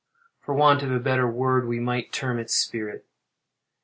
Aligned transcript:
For 0.39 0.55
want 0.55 0.81
of 0.81 0.91
a 0.91 0.99
better 0.99 1.27
word 1.27 1.67
we 1.67 1.79
might 1.79 2.11
term 2.11 2.39
it 2.39 2.49
spirit. 2.49 3.05